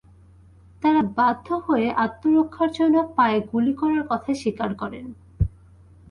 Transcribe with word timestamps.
তাঁরা 0.83 1.01
বাধ্য 1.17 1.47
হয়ে 1.67 1.87
আত্মরক্ষার 2.05 2.69
জন্য 2.71 2.95
পায়ে 3.15 3.39
গুলি 3.51 3.73
করার 3.73 4.03
কথা 4.09 4.31
স্বীকার 4.33 4.71
করেন। 4.75 5.05